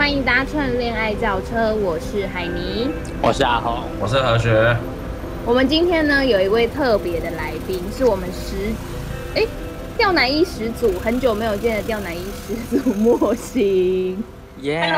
[0.00, 2.88] 欢迎搭乘恋爱轿车，我是海尼，
[3.22, 4.74] 我是阿红，我是何雪。
[5.44, 8.72] 我们今天呢，有一位特别的来宾，是我们十
[9.34, 9.46] 哎
[9.98, 14.24] 吊奶衣始祖，很久没有见的吊奶衣始祖莫心。
[14.62, 14.90] 耶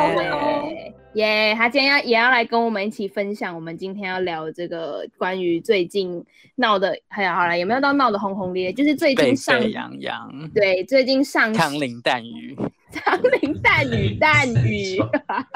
[1.14, 6.24] 耶，他今天要也要来跟我们一起分享，我们今天要聊这个关于最近
[6.54, 8.72] 闹的，还有好了，有没有到闹得轰轰烈烈？
[8.72, 12.56] 就是最近上沸沸扬扬，对，最近上枪林弹雨，
[12.92, 14.98] 枪林弹雨弹雨，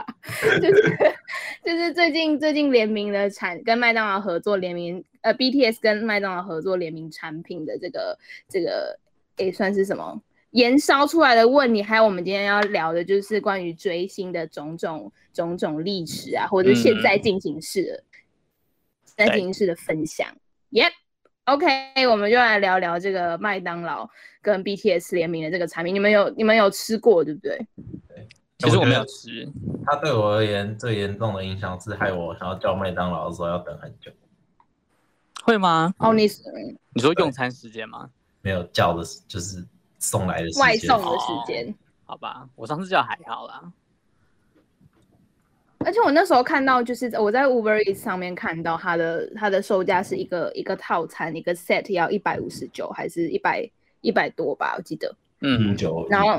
[0.61, 0.99] 就是
[1.63, 8.19] 就是最近最近联名的产跟麦当劳合作联名，呃，BTS 跟麦当劳合作联名产品的这个
[8.49, 8.99] 这个，
[9.37, 10.23] 诶，算是什么？
[10.53, 18.03] 延烧出来的问题，还有我们今天要聊的，就是关于追星的种种种种历史啊，或者现在进行式的、嗯、
[19.05, 20.27] 在进行式的分享。
[20.71, 20.95] Yep，OK，、
[21.47, 24.09] okay, 我们就来聊聊这个麦当劳
[24.43, 25.95] 跟 BTS 联名的这个产品。
[25.95, 27.57] 你们有你们有吃过对不对？
[28.09, 28.29] 对，
[28.59, 29.49] 其实我没有吃。
[29.87, 34.13] 它对我而言最严重的影响是害我想要叫麦当劳的时候要等很久。
[35.45, 35.95] 会吗？
[35.99, 36.29] 哦，你
[36.93, 38.11] 你说用餐时间吗？
[38.43, 39.67] 没有叫的，就是。
[39.99, 43.73] 送来的外送的时间，哦，好吧，我上次叫还好啦。
[45.87, 53.71] 而且我那时候看到，就是我在 Uber Eats 上面看到它的它的售价是一个一个套餐一个 set 要一百五十九还是一百
[54.01, 55.15] 一百多吧，我记得。
[55.43, 56.05] 嗯，九。
[56.11, 56.31] 然后，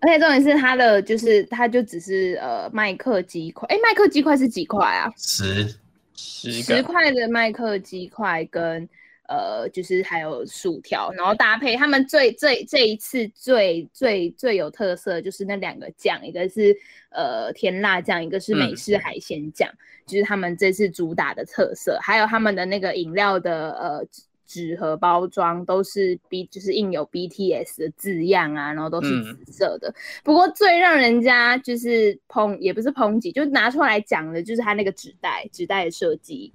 [0.00, 5.08] 而且重点是它的就是它就只是呃麦克鸡块，哎，麦克鸡块是几块啊？
[5.16, 5.72] 十
[6.16, 8.88] 十十块的麦克鸡块跟。
[9.28, 16.74] 呃，就是还有薯条，然后搭配他们最最这一次最最最有特色就是那两个酱，一个是
[17.10, 21.98] 呃甜辣酱，一个是美式海鲜酱，嗯，就是他们这次主打的特色。
[22.00, 24.02] 还有他们的那个饮料的呃
[24.46, 29.90] 纸盒包装都是 B，就是印有 BTS 的字样啊，然后都是紫色的。
[29.90, 36.50] 嗯，不过最让人家就是抨，也不是抨击，就拿出来讲的就是它那个纸袋，纸袋的设计。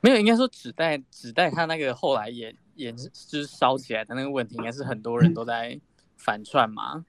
[0.00, 5.80] 没有，应该说纸袋纸袋，它那个后来也也就是烧起来的那个问题，应该是很多人都在
[6.16, 7.04] 反串嘛。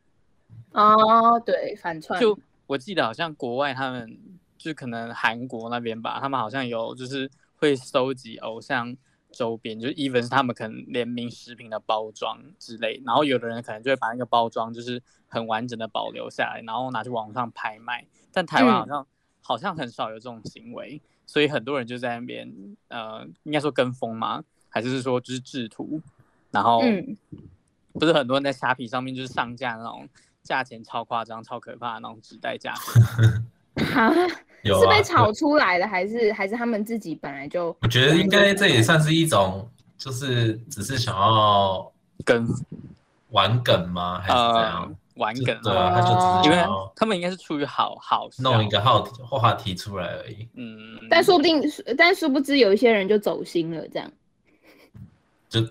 [0.72, 2.20] 哦，对，反串。
[2.20, 4.18] 就我记得好像国外他们
[4.58, 8.96] 就可能韩国那边吧，他们好像有就是会收集偶像
[9.32, 18.08] 周边，就 even 是他们可能联名食品的包装之类，然后有的人可能就会把那个包装就是很完整的保留下来，然后拿去网上拍卖。
[18.32, 19.06] 但台湾好像、嗯、
[19.42, 21.02] 好像很少有这种行为。
[21.28, 22.52] 所以很多人就在那边，
[22.88, 24.44] 呃，应该说跟风吗？
[24.70, 26.02] 还是说就是制图？
[26.50, 26.82] 然后，
[27.94, 30.08] 不是很多人在虾皮上面就是上架那种
[30.42, 32.74] 价钱超夸张、超可怕的那种纸袋价
[33.94, 34.10] 哈，
[34.64, 37.76] 是被炒出来的，还是还是他们自己本来就？
[37.82, 41.92] 我觉得应该这也算是一种，就是只是想要
[42.24, 42.48] 跟
[43.32, 44.20] 玩梗吗？
[44.20, 44.96] 还是怎样？
[45.18, 50.48] 玩梗，对啊，他就只是因为他们应该是出于好好弄一个好题话题出来而已。
[50.56, 51.62] 嗯，但说不定，
[51.98, 54.12] 但殊不知有一些人就走心了，这样。
[55.50, 55.62] 就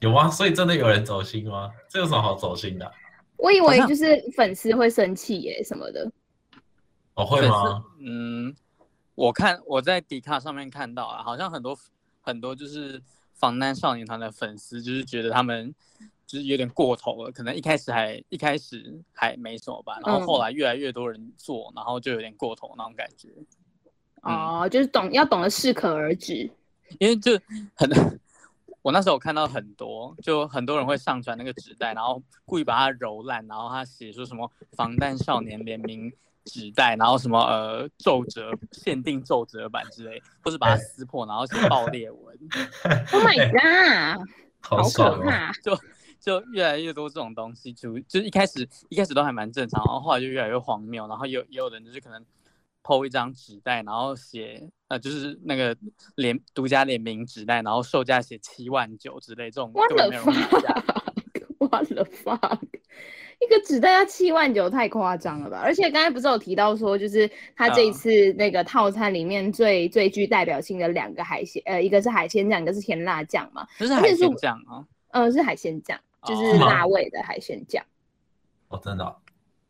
[0.00, 0.30] 有吗？
[0.30, 1.70] 所以真的有人走心吗？
[1.88, 2.92] 这有什么好走心的啊？
[3.36, 6.10] 我以为就是粉丝会生气耶什么的。
[7.14, 7.84] 哦，会吗？
[8.00, 8.54] 嗯，
[9.14, 11.76] 我看我在迪卡上面看到啊，好像很多
[12.20, 13.02] 很多就是
[13.34, 15.74] 防弹少年团的粉丝，就是觉得他们。
[16.26, 23.28] 就是有点过头了，可能一开始还一开始还没什么吧，然后后来越来越多人做，然后就有点过头那种感觉。
[24.22, 26.50] 哦、嗯，就是懂要懂得适可而止，
[26.98, 27.32] 因为就
[27.74, 28.18] 很，
[28.80, 36.10] 我那时候看到很多，就很多人会上传那个纸袋，然后故意把它揉烂，然后他写说什么防弹少年联名
[36.46, 42.38] 纸袋，然后什么呃皱褶限定皱褶版之类，或是把它撕破，然后写爆裂纹。
[43.12, 44.26] Oh my god！
[44.60, 45.78] 好可怕，就。
[46.24, 52.24] 就越来越多这种东西，就就一开始一开始都还蛮正常，然后后来就越来越荒谬，然后有也有人就是可能
[52.82, 55.76] PO 一张纸袋，然后写呃就是那个
[56.14, 59.70] 联独家联名纸袋，然后售价写七万九之类这种。
[59.76, 62.58] What the fuck？What the fuck？
[63.40, 65.60] 一个纸袋要七万九，太夸张了吧？
[65.62, 73.66] 而且刚才不是有提到说，就是他这一次那个套餐里面最、uh, 最具代表性的两个海鲜，呃，一个是海鲜酱，一个是甜辣酱嘛？
[73.78, 74.86] 这是海鲜酱啊？
[75.10, 76.00] 嗯，是海鲜酱。
[76.24, 77.84] 就是辣味的海鲜酱，
[78.68, 79.16] 哦，真的，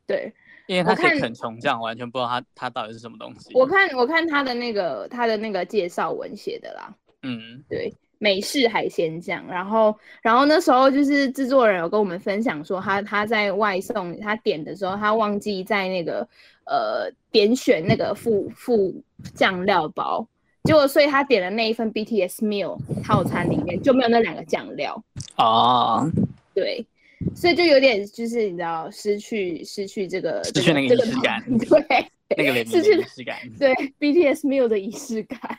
[0.06, 0.32] 对，
[0.66, 3.50] 因为它是啃虫酱，完全不知道它它到底是什么东西。
[3.54, 16.26] 我看我看它的那个它的那个介绍文写的啦，嗯，对，美式海鲜酱，然后然后那时候就是制作人有跟我们分享说，他他在外送他点的时候，他忘记在那个
[16.64, 18.94] 呃点选那个附附
[19.34, 20.26] 酱料包。
[20.64, 25.04] 结果，所以他点的那一份 BTS meal 套餐里面就没有那两个酱料
[25.36, 26.10] 啊。
[26.54, 26.86] 对，
[27.34, 35.58] 所以就有点就是你知道失去失去这个失去那个仪式感，这个、对，那个失去的仪式感，对 BTS Meal 的仪式感，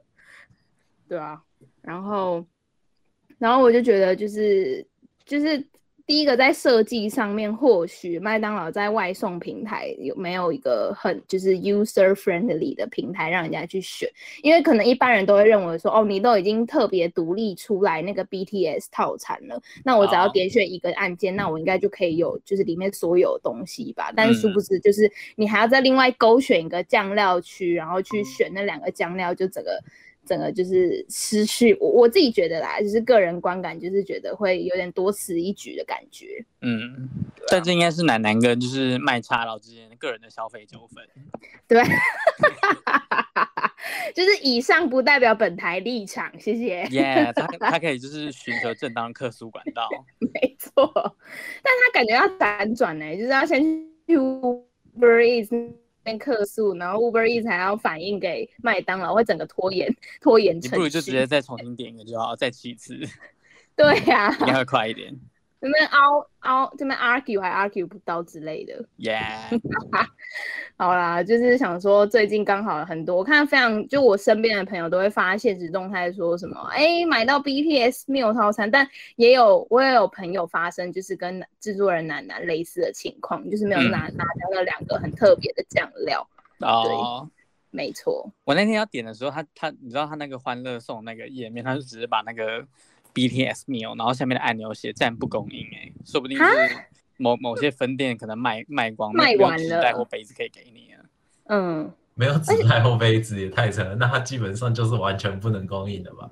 [1.08, 1.42] 对啊，
[1.82, 2.46] 然后
[3.38, 4.86] 然后我就觉得就是
[5.24, 5.66] 就是。
[6.06, 14.08] 第一个在设计上面，或许麦当劳在外送平台有没有一个很就是 user friendly 的平台让人家去选？
[14.42, 24.12] 因为可能一般人都会认为说，哦，你都已经特别独立出来那个 BTS 套餐了，那我只要点选一个按键，那我应该就可以有就是里面所有东西吧？
[24.14, 29.82] 但是殊不知，就是你还要再另外勾选一个酱料区，然后去选那两个酱料，就整个。
[30.26, 36.44] 整个就是失去我我自己觉得啦，就是个人观感，就是觉得会有点多此一举的感觉。
[36.60, 41.04] 嗯，啊、但这应该是楠楠跟就是麦差佬之间个人的消费纠纷。
[41.68, 41.82] 对，
[44.14, 46.86] 就是以上不代表本台立场，谢谢。
[46.90, 49.88] 耶、yeah，他 他可以就是寻求正当客诉管道。
[50.18, 50.90] 没错，
[51.62, 53.62] 但他感觉要辗转呢，就是要先
[54.06, 54.56] 去 Uber
[54.98, 55.72] Eats
[56.06, 60.56] 先客诉，然后 Uber Eats 还要反映给麦当劳，会整个拖延拖延。
[60.56, 62.96] 你不如就直接 再重新点一个就好，再吃一次。
[63.74, 65.12] 对呀、啊， 应该会快一点。
[65.58, 68.84] 这边凹凹，这边 argue 还 argue 不到之类的。
[68.98, 69.58] Yeah，
[70.76, 78.86] 好啦，就是想说最近刚好很多，我看非常就我身边的朋友都会发现实动态说什么，哎、欸，买到 BTS meal 套餐，但
[79.16, 86.28] 也有我也有朋友发生就是跟制作人楠楠类似的情况，就是没有拿、嗯、拿到了两个很特别的酱料。
[86.60, 87.28] 哦，
[87.70, 88.30] 对，没错。
[88.44, 92.66] 我那天要点的时候，他他你知道他那个欢乐颂那个页面，他就只是把那个。
[93.16, 96.44] BTS meal，然后下面的按钮写暂不供应，哎，说不定是
[97.16, 101.00] 某某些分店可能卖卖光，卖完了，纸袋或杯子可以给你啊。
[101.48, 106.30] 嗯，没有纸袋或杯子也太扯了，那它基本上就是完全不能供应的吧？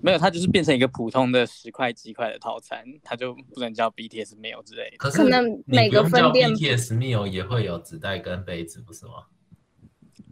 [0.00, 4.96] 没有，它就是变成一个普通的十块几块的套餐，它就不能叫 BTS meal 之类的。
[4.98, 9.24] 可是可能每个分店 BTS meal 也会有纸袋跟杯子，不是吗？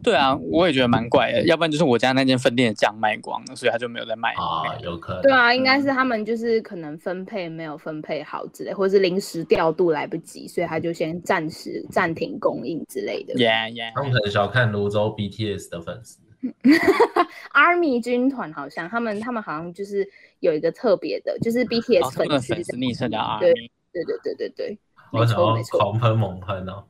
[0.03, 5.21] 对啊，我也觉得蛮怪的，要不然就是我家那间分店的酱卖光了，所以他就没有再卖啊，有可能。
[5.23, 13.33] 对啊，应该是他们就是可能分配没有分配好之类，或者是临时调度来不及，所以他就先暂时暂停供应之类的。
[13.33, 13.91] Yeah, yeah。
[13.95, 16.19] 他们可能小看泸州 BTS 的粉丝。
[17.53, 20.07] Army 军团好像他们他们好像就是
[20.39, 23.39] 有一个特别的，就是 BTS 粉丝、哦、粉丝昵称叫 Army。
[23.39, 23.53] 对
[23.91, 24.79] 对对对对对，
[25.11, 26.83] 没错没错，狂喷猛喷哦。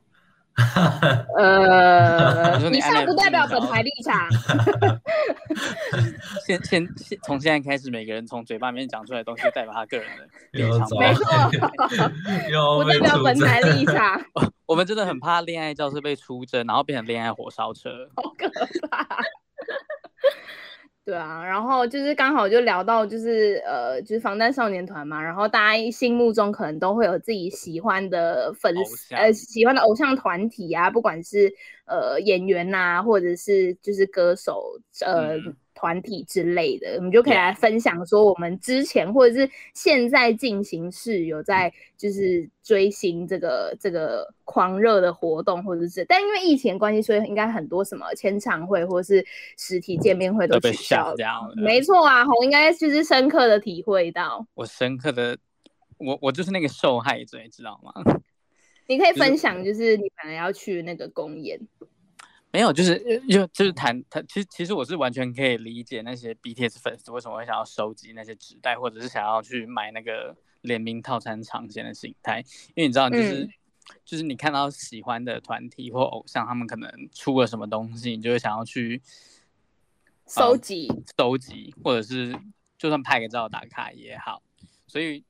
[1.38, 4.28] 呃，以上不代表本台立场。
[6.46, 10.88] 现现现从现在开始，每个人从嘴巴里面讲出来的东西，代表他个人的立场。
[11.00, 11.24] 没错，
[12.84, 14.20] 不代表本台立场。
[14.66, 18.50] 我们真的很怕恋爱教室被出征，然后变成恋爱火烧车，好可
[18.90, 19.20] 怕。
[21.08, 31.50] 对啊，然后就是刚好就聊到就是呃，就是防弹少年团嘛，然后大家心目中可能都会有自己喜欢的粉丝呃，喜欢的偶像团体啊，不管是
[31.86, 35.38] 呃演员呐、啊，或者是就是歌手呃。
[35.38, 49.24] 嗯团体之类的，我们就可以来分享说，我们之前或者是现在进行式有在就是追星这个这个狂热的活动，或者是，但因为疫情关系，所以应该很多什么签唱会或者是
[49.58, 51.54] 实体见面会都取消掉了。
[51.56, 54.46] 没错啊，红应该就是深刻的体会到。
[54.56, 55.38] 我深刻的，
[56.00, 57.94] 我我就是那个受害者，你知道吗？
[58.88, 61.60] 你可以分享，就是你本来要去那个公演。
[62.50, 72.40] 没有，就是就就是谈谈，其实其实我是完全可以理解那些 BTS 粉丝为什么会想要收集那些纸袋，或者是想要去买那个联名套餐尝鲜的心态，
[72.70, 73.50] 因为你知道，就是、嗯、
[74.06, 79.02] 就是你看到喜欢的团体或偶像，他们可能出了什么东西，你就会想要去
[80.26, 82.34] 收集、呃、收集，或者是
[82.78, 84.42] 就算拍个照打卡也好，
[84.88, 85.24] 所以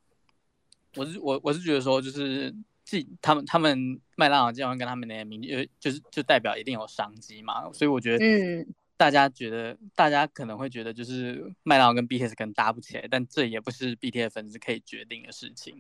[0.96, 2.56] 我是我我是觉得说就是。
[2.90, 8.66] 是他们，他们麦当劳经常跟他们的名，就就是就代表一定有商机嘛，所以我觉得，嗯，
[8.96, 15.76] 大家觉得，嗯、大家可能会觉得，就是麦当劳跟 BTS 可能搭不起来，但这也不是 BTS 粉丝可以决定的事情，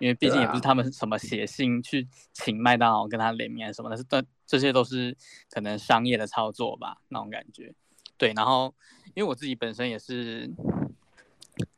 [0.00, 5.16] 因为毕竟也不是他们什么写信去请麦当劳跟他联名什么的，是这这些都是
[5.50, 7.72] 可能商业的操作吧，那种感觉。
[8.18, 8.74] 对，然后
[9.14, 10.50] 因为我自己本身也是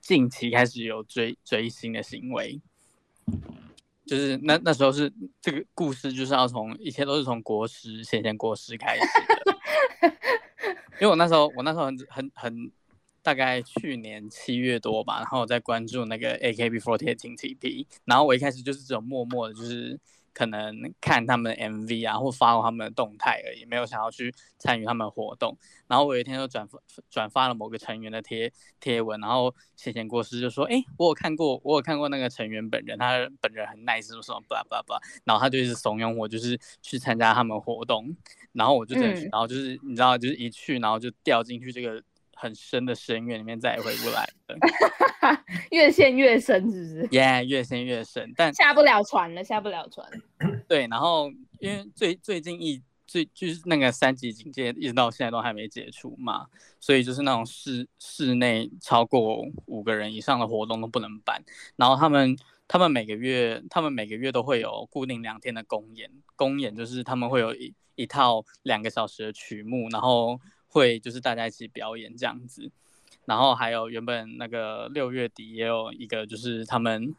[0.01, 2.59] 近期开始有追追星的行为。
[4.07, 9.03] 就是那那时候是这个故事，就是要从一切都是从国师先前国师开始，
[11.01, 12.73] 因为我那时候我那时候很很很
[13.23, 19.99] 大概去年七月多吧，然后我在关注那个 AKB48 TP，然后我一开始就是只有默默的，就是
[20.35, 25.57] 可能看他们的 MV 啊，或发过他们的动态而已，没有想要去参与他们的活动。
[25.87, 26.79] 然后我有一天就转发
[27.11, 38.17] 转发了某个成员的贴贴文，然后谢贤过师就说：“哎，我有看过，我有看过那个成员本人，他本人很 nice，什么什么，blah blah blah。”然后他就一直怂恿我，就是去参加他们活动。
[38.53, 42.03] 然后我就去，嗯、然后就是你知道，就是一去，然后就掉进去这个
[42.43, 44.59] 很深的深渊里面，再也回不来了。
[45.71, 47.09] 越陷越深，是不是？
[47.13, 50.05] 耶，yeah, 越陷越深，但下不了船了，下不了船。
[50.67, 51.31] 对，然后
[51.61, 56.49] 因为最最近一最就是那个三级警戒，一直到现在都还没解除嘛，
[56.81, 61.41] 所以就是那种室室内超过五个人以上的活动都不能办。
[61.77, 70.41] 然后他们他们每个月他们每个月都会有固定两天的公演，公演就是他们会有一一套两个小时的曲目，然后
[70.73, 72.73] 会就是大家一起表演这样子。
[73.25, 77.15] 然后还有原本那个六月底也有一个，就是他们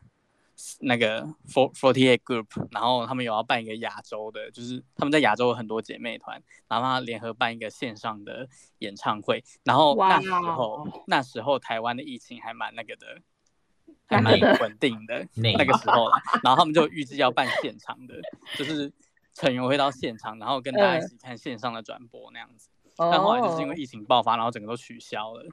[0.81, 9.41] 那个 Four Forty Eight Group，然后他们有要办一个亚洲的，就是他们在亚洲有很多姐妹团，然后他联合办一个线上的演唱会。
[9.63, 11.03] 然后那时候 Wow.
[11.07, 13.21] 那时候台湾的疫情还蛮那个的，
[14.07, 16.17] 还蛮稳定的那个时候了。
[16.43, 18.15] 然后他们就预计要办现场的，
[18.57, 18.91] 就是
[19.33, 22.67] 成员会到现场，然后跟大家一起看线上的转播那样子。
[22.97, 25.45] 但后来就是因为疫情爆发，然后整个都取消了。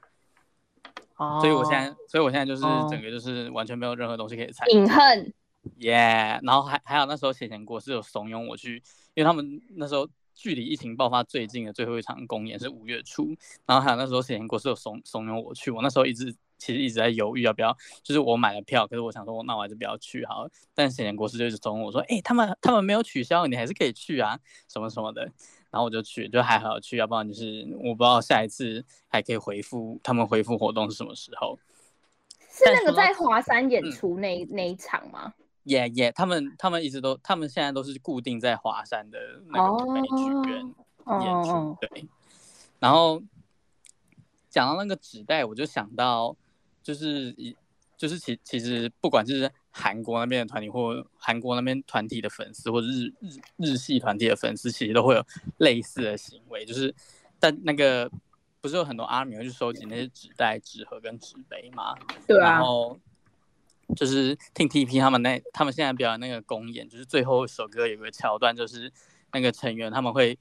[1.40, 4.72] 所以我现在，所以我现在就是整个就是完全没有任何东西可以参与。
[4.72, 5.32] 隐恨。
[5.76, 8.76] 耶，然后还还有那时候谢贤国是有怂恿我去，
[9.12, 25.30] 因为他们那时候距离疫情爆发最近的最后一场公演是五月初，然后还有那时候谢贤国是有怂怂恿我去，我那时候一直其实一直在犹豫要不要，就是我买了票，可是我想说那我还是不要去好了，但谢贤国是就一直怂恿我说，哎、欸，他们他们没有取消，你还是可以去啊，什么什么的。
[25.70, 31.58] 然后我就去，就还好去，要不然就是我不知道下一次还可以回复他们回复活动是什么时候。
[32.50, 35.32] 是那个在华山演出那、嗯、那一场吗？
[35.64, 40.74] 耶耶，他们他们一直都，他们现在都是固定在华山的那个美剧院
[41.22, 41.50] 演出。
[41.50, 41.78] Oh.
[41.80, 42.08] 对，
[42.78, 43.22] 然后
[44.48, 46.36] 讲到那个纸袋，我就想到
[46.82, 47.56] 就是一。
[47.96, 55.24] 就是其其实不管是韩国那边的团体，或韩国那边团体的粉丝，或者日日日系团体的粉丝，其实都会有
[55.58, 56.64] 类似的行为。
[56.64, 56.94] 就是
[57.38, 58.10] 但那个
[58.60, 61.94] 不是有很多阿米会去收集那些纸袋、纸盒跟纸杯吗？
[62.26, 62.50] 对啊。
[62.50, 62.98] 然后
[63.96, 68.92] 就是听 TP 他们那他们现在表演那个公演，就是最后一首歌有个桥段，就是
[69.32, 70.38] 那个成员他们会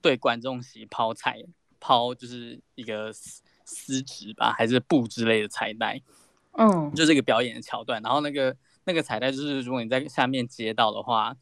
[0.00, 1.44] 对观众席抛彩
[1.78, 6.00] 抛，就是一个丝纸吧，还是布之类的彩带。
[6.58, 8.54] 嗯，就这个表演的桥段，然后那个
[8.84, 11.34] 那个彩带就是，如果你在下面接到的话，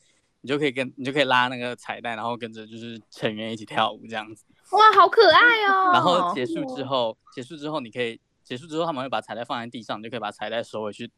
[0.42, 4.44] 你就可以跟你就可以拉那个彩带，然后跟着就是成员一起跳舞这样子。
[4.70, 5.90] 哇，好可爱哦！
[5.92, 11.10] 然后结束之后，结束之后你可以结束之后，他们会把彩带放在地上，你就可以把彩带收回去，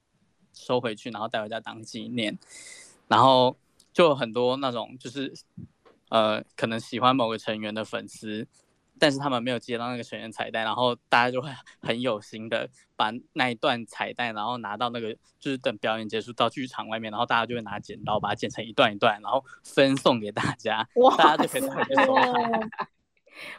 [0.54, 2.38] 收回去，然后带回家当纪念。
[3.08, 3.54] 然后
[3.92, 5.30] 就有很多那种就是
[6.08, 8.46] 呃，可能喜欢某个成员的粉丝。
[8.98, 11.48] 但是他们没有接到那个全员彩蛋，然后大家就会
[11.80, 22.70] 很有心的把那一段彩蛋，然后拿到那个就是等表演结束到剧场外面，然后大家就会拿剪刀把它剪成一段一段，然后分送给大家，哇大家就可以回去收看。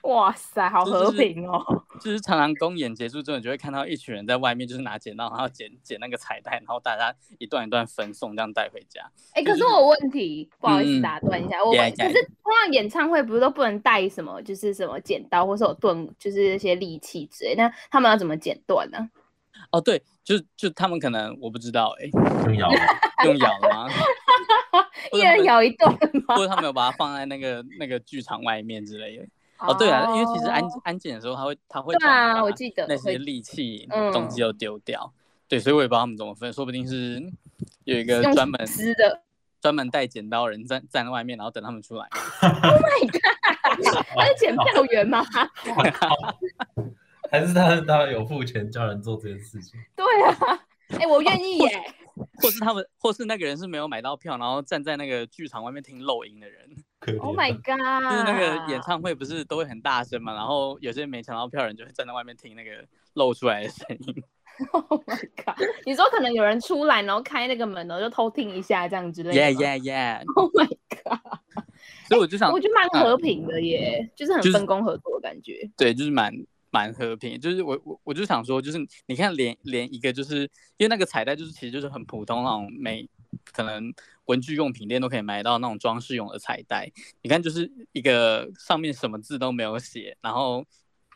[0.03, 1.63] 哇塞，好和平哦！
[2.00, 9.01] 就是、就是、常常公演结束之后，你就会看到一群人在外面，就是拿剪刀，然后剪剪那个彩带，然后大家一段一段分送，这样带回家。
[9.34, 12.13] 哎、欸，就是、可是我有问题，不好意思打断一下，嗯、我问，可是
[12.44, 19.10] 通常演唱会不是都不能带什么，就是什么剪刀或是有盾，就是一些利器之类，那他们要怎么剪断呢？
[19.72, 22.10] 哦，对，就就他们可能我不知道、欸，哎，
[22.46, 22.70] 用咬，
[23.25, 23.89] 用咬吗？
[25.13, 25.92] 一人咬一段
[26.27, 26.36] 吗？
[26.36, 29.25] 或者他们有把它放在那个那个剧场外面之类的。
[29.60, 35.12] 哦，对啊，因为其实安安检的时候，他会他会对啊，我记得那些利器东西都丢掉，
[35.48, 37.22] 对，所以我也不知道他们怎么分，说不定是
[37.86, 38.65] 有一个专门的
[39.62, 42.05] 专门带剪刀人站站在外面，然后等他们出来。
[42.41, 43.22] Oh my god！
[44.15, 45.24] 他是检票员吗？
[47.31, 49.79] 还是他他有付钱叫人做这件事情？
[49.95, 50.36] 对啊，
[51.00, 51.81] 哎，我愿意耶。
[52.41, 56.69] 或是他们，或是那个人是没有买到票，然后站在那个剧场外面听漏音的人。
[57.19, 58.12] Oh my god！
[58.12, 62.71] 就是那个演唱会不是都会很大声嘛，然后有些没抢到票的人就会站在外面听那个
[63.15, 64.23] 漏出来的声音。
[64.71, 65.59] Oh my god！
[65.83, 69.41] 你说可能有人出来，然后开那个门，然后就偷听一下这样之类的。
[69.41, 71.19] Yeah yeah yeah！Oh my god！
[72.07, 75.53] 所以我就想，欸、我觉得蛮和平的耶，啊、就是很分工合作的感觉。
[75.53, 76.31] 就是、对，就是蛮。
[76.74, 80.42] 蛮和平，就是我我我就想说，就是你看连连一个就是
[80.77, 83.08] 因为那个彩带就是其实就是很普通那种每
[83.51, 83.94] 可能
[84.25, 90.65] 文具用品店都可以买到那种装饰用的彩带，你看就是一个上面什么字都没有写，然后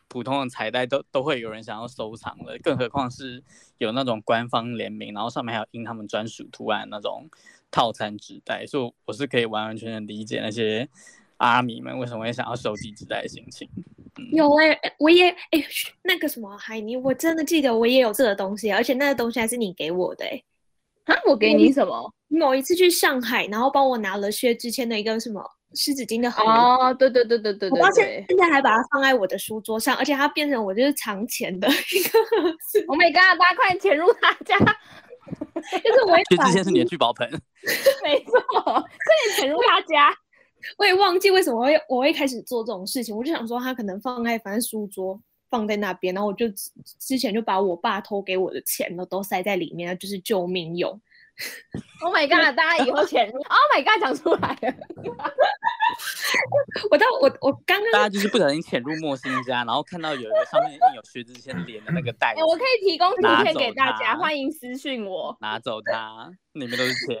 [0.06, 3.42] 普通的彩带都都会有人想要收藏的，更何况是
[3.78, 7.28] 有那种官方联名，然后上面还有印他们专属图案那种
[7.72, 10.88] 套餐纸袋，所以我是可以完完全全理解那些
[11.38, 13.68] 阿米们为什么会想要收集纸袋的心情。
[14.18, 15.66] 嗯、有哎、欸，我也哎、欸，
[16.02, 20.44] 那个什么海尼，我真的记得我也有这个东西，而且那个东西还是你给我的哎、欸，
[21.14, 22.12] 啊，我给你什么？
[22.28, 25.42] 某一次去上海，然后帮我拿了薛之谦的一个什么？
[25.74, 32.82] 湿纸巾的盒哦，对对对对对对，我现现在还把它放在我的书桌上，而且它变成我就是藏钱的一个盒子。
[32.88, 33.38] Oh my god！
[33.38, 34.56] 大家快潜入他家，
[35.84, 37.28] 就是我薛之谦是你的聚宝盆，
[38.02, 40.10] 没错，快点潜入他家。
[40.76, 46.46] 我也忘记为什么会我会开始做这种事情，我就想说他可能放在反正书桌放在那边，然后我就
[46.98, 51.00] 之前就把我爸偷给我的钱都都塞在里面，就是救命用。
[52.02, 52.56] Oh my god！
[52.56, 53.36] 大家以后潜入。
[53.36, 54.00] Oh my god！
[54.00, 54.74] 讲出来了。
[56.90, 67.16] 我到我我刚刚大家就是不小心潜入莫心家，然后看到有一个上面印有薛之谦脸的那个袋子，我可以提供图片给大家，欢迎私信我，拿走它，里面都是钱，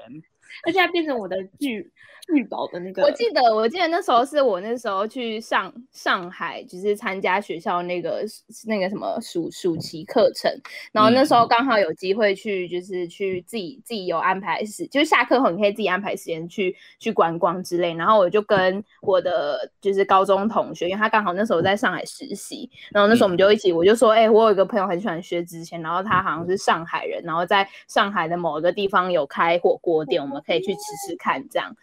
[0.66, 1.92] 而且它变成我的剧。
[2.34, 8.22] 玉宝的那个，我记得，我记得那时候是我那时候去上上海，就是参加学校那个
[8.66, 10.52] 那个什么暑暑期课程，
[10.92, 31.74] 然后那时候刚好有机会去，就是去自己自己有安排时，就是下课后你可以自己安排时间去去观光之类，然后我就跟我的就是高中同学，因为他刚好那时候在上海实习，然后那时候我们就一起，我就说，哎、欸，我有一个朋友很喜欢薛之谦，然后他好像是上海人，然后在上海的某一个地方有开火锅店，我们可以去吃吃看这样。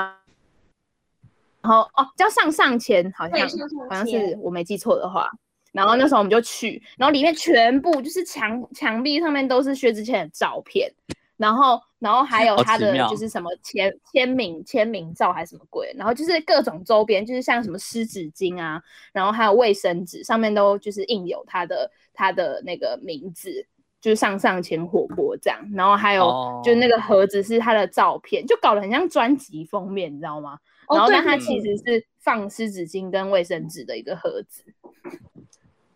[0.00, 3.40] 然后哦，叫上上签，好像
[3.88, 5.30] 好像是我没记错的话。
[5.72, 10.88] 然后那时候我们就去，然后里面全部就是墙墙壁上面都是薛之谦的照片，
[11.36, 18.80] 然后然后还有他的就是什么签 签名签名照还是什么鬼，然后就是各种周边，就是像什么湿纸巾啊，
[19.12, 23.66] 然后还有卫生纸，上面都就是印有他的他的那个名字。
[24.04, 28.48] 就是上上签火锅这样，然后还有就那个盒子是他的照片，oh.
[28.50, 30.58] 就搞得很像专辑封面，你知道吗
[30.88, 34.62] ？Oh, 然后但它其实是放湿纸巾跟卫生纸的一个盒子。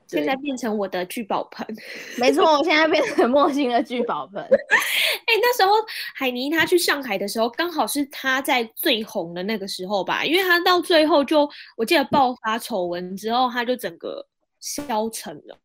[0.07, 1.67] 现在变成我的聚宝盆，
[2.19, 4.41] 没错，我现在变成莫心的聚宝盆。
[4.43, 5.73] 哎、欸，那时候
[6.15, 14.27] 海尼他去上海的时候，刚好是他在最红的那个时候吧，因为他到最后就我记得爆发丑闻之后，他就整个
[14.61, 15.59] 消沉了。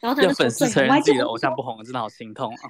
[0.00, 2.62] 然后他的粉丝承认自己的偶像不红，真的好心痛啊！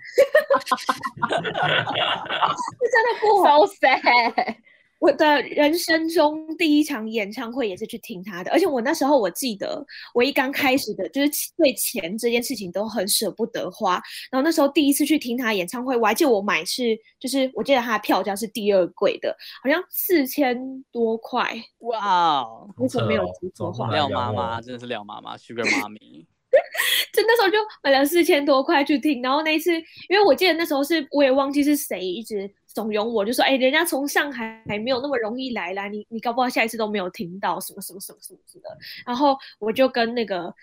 [1.31, 4.57] 真的不红，so sad。
[5.01, 13.93] 我的人生中第一场演唱会也是去听他的，而且我那时候我记得，我一刚开始的就是对钱这件事情都很舍不得花。
[14.31, 21.51] 然后那时候第一次去听他演唱会，我还记得我买是就是我记得他的票价是第二贵的，好像四千多块。
[21.79, 22.45] 哇，
[22.77, 23.91] 为什么没有记错话？
[23.91, 26.27] 廖妈妈真的是廖妈妈，Sugar 妈咪。
[27.13, 29.73] 就那时候就买了四千多块去听，然后那一次，
[30.09, 40.55] 因为我记得那时候是我也忘记是谁一直怂恿我，就说：“哎、欸，人家从上海还没有那么容易来啦，你你搞不好下一次都没有听到什么什么什么什么什么的。”然后我就跟那个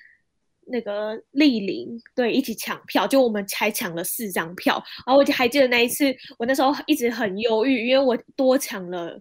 [0.68, 4.82] 那个丽玲对一起抢票，就我们才抢了四张票。
[5.06, 6.06] 然后我就还记得那一次，
[6.38, 9.20] 我那时候一直很忧郁，因为我多抢了，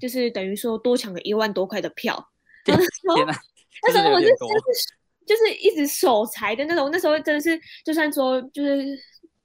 [0.00, 2.14] 就是等于说多抢了一万多块的票。
[2.64, 3.38] 然后那时候，
[3.86, 4.98] 那时候我就就是。
[5.28, 8.84] 就是一直守财的那种，那时候真的是，就算说就是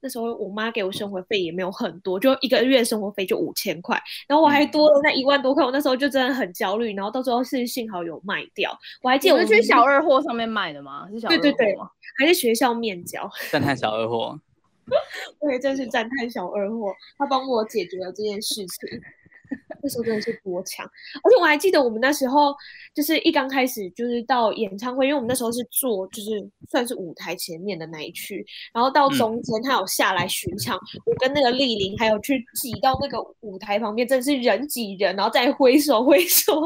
[0.00, 11.06] 那时候我妈给我生活费也没有很多，就一个月生活费就五千块，然后我还多了那一万多块，我那时候就真的很焦虑，然后到最后是幸好有卖掉，我还记得我是去小二货上面卖的吗？
[11.12, 11.42] 是小二货吗？
[11.42, 11.76] 对对对，
[12.18, 14.38] 还是学校面交，赞叹小二货，
[15.40, 19.00] 我也真是赞叹小二货，他帮我解决了这件事情。
[19.84, 20.86] 那时候真的是多强，
[21.22, 22.54] 而且我还记得我们那时候
[22.94, 26.30] 就是一刚开始就是到演唱会，因为我们那时候是坐就是
[26.70, 28.42] 算是舞台前面的那一区，
[28.72, 36.58] 然后到中间他有下来巡场，嗯、我跟那个丽玲还有去挤到那个舞台旁边，真的是人挤人，然后再挥手挥手，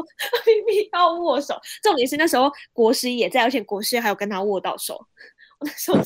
[0.45, 4.95] 明明要握手，重点是那时候国师也在，而且国师还有跟他握到手，
[5.59, 5.97] 我那时候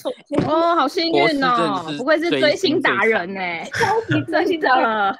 [0.48, 5.16] 哦，好幸运哦，不愧是追星达人哎，超级 追星达人。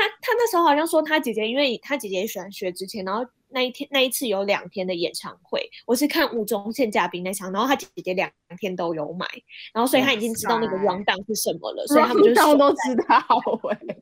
[0.00, 9.26] 他他那时候好像说他姐姐，因为他姐姐也喜欢薛之谦，然后那一天那一次有两天的演唱会，我是看吴宗宪嘉宾那场，然后他姐姐两天都有买，
[9.74, 13.16] 然后所以他已经知道那个 rundown 是什么了，所以他们就都知道
[13.68, 13.96] 哎、欸，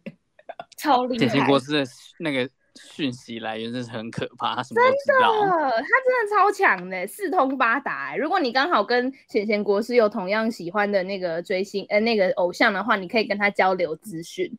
[0.78, 1.26] 超厉害。
[1.26, 1.84] 简贤国师的
[2.20, 2.48] 那个
[2.94, 8.16] 讯息来源真是很可怕，他什么都知道，真的，他真的超强的，四通八达。
[8.16, 14.56] 如果你刚好跟显贤国师有同样喜欢的那个追星呃那个偶像的话，你可以跟他交流资讯。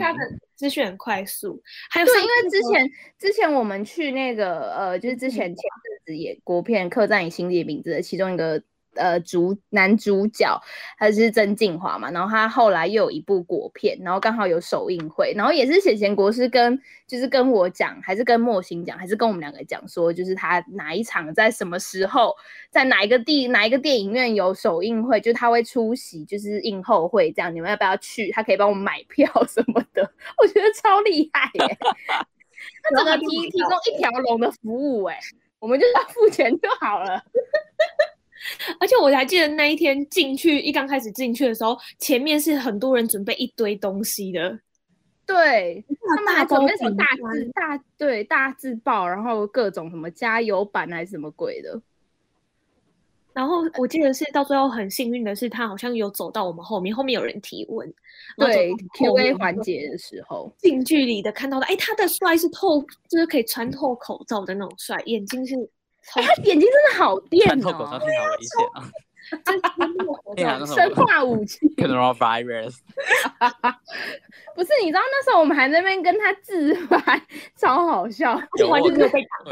[0.00, 0.18] 他的
[0.54, 1.62] 资讯很快速。
[1.90, 8.62] 还有对，因为之前之前我们去那个呃，就是之前前阵子也国片《刻在你心底的名字》的其中一个。
[8.94, 10.60] 呃，主男主角
[10.98, 22.34] 他是曾敬华嘛，然后他后来又有一部国片，然后刚好有首映会，然后也是写贤国师跟就是跟我讲，还是跟莫心讲，还是跟我们两个讲说，就是他哪一场在什么时候，
[22.70, 28.30] 在哪一个地哪一个电影院有首映会，就他会出席，就是映后会这样，你们要不要去？
[28.32, 30.02] 他可以帮我们买票 什么的，
[30.36, 31.78] 我觉得超厉害耶、 欸，
[32.82, 35.20] 他怎么提提供一条龙的服务哎、欸，
[35.58, 37.22] 我们就要付钱就好了。
[38.80, 44.58] 而且我还记得那一天进去，一刚开始进去的时候，前面是很多人准备一堆东西的。
[45.26, 45.84] 对，
[46.16, 51.80] 他们还准备什么大字大对大字报，然后各种什么加油版还是什么鬼的。
[53.32, 57.88] 然后我记得是到最后很幸运的是，他好像有走到我们后面，后面有人提问。
[58.36, 65.54] 对，Q&A 环节的时候，近距离的看到的，哎，他的帅是透，就是可以穿透口罩的那种帅，眼睛是。
[66.16, 67.62] 哎、他眼睛真的好电哦！
[67.62, 70.66] 透口罩听起来好危险啊！
[70.66, 71.58] 生化武器。
[71.76, 72.78] Coronavirus。
[74.56, 77.22] 不是，你知道那时候我们还在那边跟他自拍，
[77.56, 78.40] 超好笑。
[78.58, 78.86] 有我有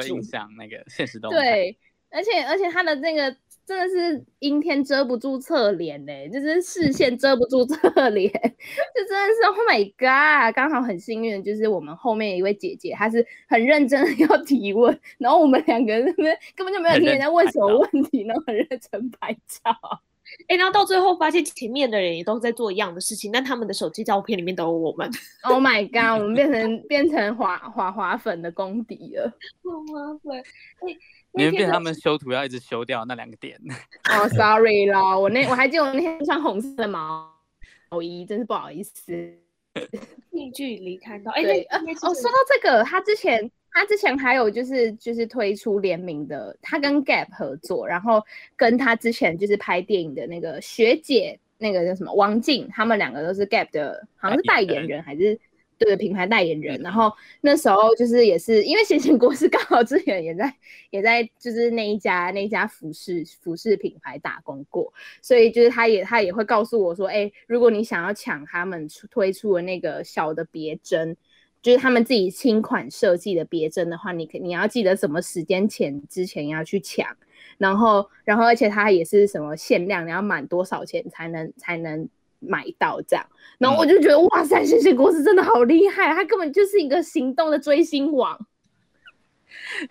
[0.06, 1.38] 印象，那个现实动态。
[1.38, 1.78] 对，
[2.10, 3.36] 而且而且他的那个。
[3.68, 10.54] 真的是阴天遮不住侧脸嘞，就是视线遮不住 侧脸，就真的是 Oh my God！
[10.54, 16.02] 刚好很幸运，就是我们后面一位姐姐，她是很认真的 要提问，然后我们两个人
[16.56, 19.70] 根本就没有听人家问什么问题，然后很认真拍照。
[20.46, 25.10] 哎、欸，然后到最后发现前面的人也都在做一样的事情，但他们的手机照片里面都有我们。
[25.42, 26.22] Oh my God！
[26.22, 29.30] 我们变成变成滑滑滑粉的功底了。
[29.62, 30.96] 滑滑粉，哎。
[31.32, 33.58] 你们变他们修图要一直修掉那两个点。
[34.10, 37.30] 哦、oh,，sorry 啦，我那我还记得我那天穿红色的毛
[37.90, 38.92] 毛衣，真是不好意思。
[40.32, 48.24] 近距离看到， 哎、欸，对，呃，哦，说到这个，他之前他之前还有就是就是推出联名的，他跟 Gap 合作，然后
[48.56, 55.38] 跟他之前就是拍电影的那个学姐，那个叫什么王静，他们两个都是 Gap 的，好像是代言人还是。
[55.78, 60.52] 对品牌代言人，然后那时候就是也是因为贤贤国师刚好之前也在
[60.90, 71.16] 也在就是那一家那一家服饰服饰品牌打工过，所以就是他也他也会告诉我说，哎，如果你想要抢他们出推出的那个小的别针，
[71.62, 77.06] 就是他们自己新款设计的别针的话，你可你要记得什么时间前之前要去抢，
[77.56, 82.08] 然后然后而且它也是什么限量，你要满多少钱才能才能。
[82.40, 83.26] 买到这样，
[83.58, 88.38] 然后我就觉得、嗯、哇塞，贤贤国师真的好厉害，他根本就是一个行动的追星王。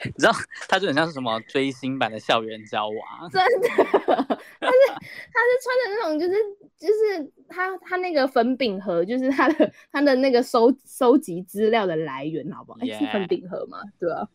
[0.05, 0.31] 你知道，
[0.69, 3.67] 他就很像是什么追星版的校园交往， 真的。
[3.67, 6.33] 他是他是穿的那种，就是
[6.77, 12.79] 就是他他那个粉饼盒，就是他的他的那个收收集资料的来源，好不好？
[12.81, 12.93] 哎、yeah.
[12.93, 13.79] 欸，是粉饼盒嘛？
[13.99, 14.27] 对啊。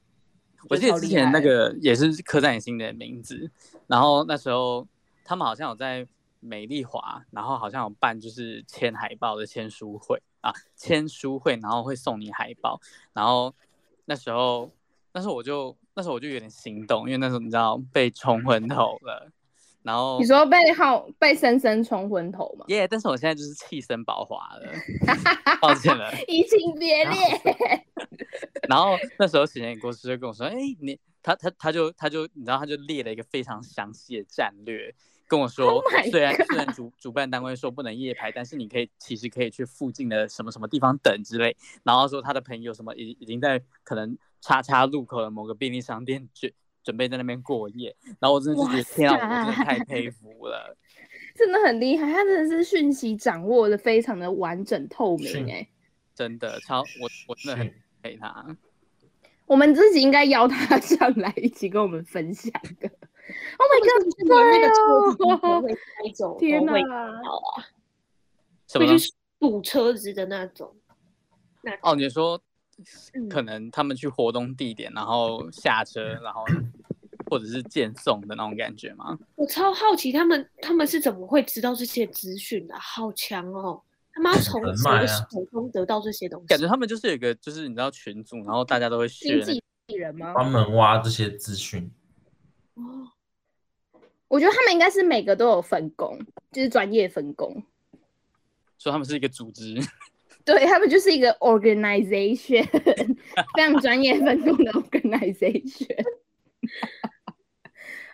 [0.68, 3.50] 我记得之前那个也是刻在你心的名字，
[3.86, 4.86] 然后那时候
[5.24, 6.06] 他们好像有在。
[6.42, 12.80] 美丽华，然后好像有办就是签海报的签书会啊，签书会，然后会送你海报，
[13.12, 13.54] 然后
[14.06, 14.68] 那时候，
[15.12, 19.30] 那时候我就那时候我就有点心动，因为那时候你知道被冲昏头了，
[19.82, 22.64] 然后你说被好被深深冲昏头吗？
[22.68, 24.72] 耶！Yeah, 但是我现在就是气色保华了，
[25.62, 27.40] 抱歉了，移情别恋。
[28.68, 34.92] 然后那时候贤贤国师就跟我说，哎，你他他他就他就你知道他就列了一个非常详细的战略。
[35.32, 41.56] 跟我说，oh、虽然虽然主主办单位说不能夜排，但是你可以其实可以去附近的什么什么地方等之类。
[41.82, 46.52] 然后说他的朋友什么已已经在可能叉叉路口的某个便利商店准
[46.84, 47.96] 准备在那边过夜。
[48.20, 50.76] 然后我真的觉得天啊，我真的太佩服了，
[51.34, 55.66] 真的很厉害，他真的是讯息掌握的非常的完整透明哎，
[56.14, 58.54] 真的超我我真的很佩服他。
[59.46, 62.90] 我们自己应该邀他上来一起跟我们分享的。
[63.58, 64.02] Oh my god！
[64.18, 66.72] 连那个车子都会开走，天哪！
[68.74, 70.74] 会去堵车子的那种。
[71.82, 72.40] 哦，你说
[73.30, 76.44] 可能他们去活动地点，然后下车，然后
[77.30, 79.16] 或者是见送的那种感觉吗？
[79.36, 82.74] 我超好奇他们他们是怎么会知道这些资讯的？
[82.78, 83.80] 好强哦！
[84.12, 86.46] 他们要从谁手中得到这些东西？
[86.48, 90.32] 感觉他们就是有一个，就是你知道群组，然后大家都会学经纪人吗？
[90.34, 91.90] 专门挖这些资讯。
[92.74, 93.08] 哦，
[94.28, 96.18] 我觉得他们应该是每个都有分工，
[96.50, 97.62] 就是专业分工，
[98.78, 99.76] 所以他们是一个组织，
[100.44, 102.66] 对，他们就是一个 organization，
[103.56, 106.04] 非常专业分工的 organization。